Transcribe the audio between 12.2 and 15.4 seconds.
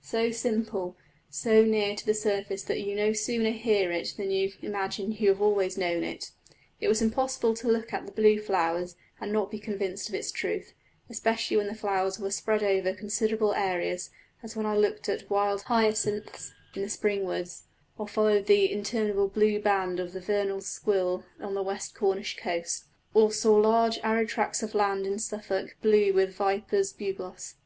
spread over considerable areas, as when I looked at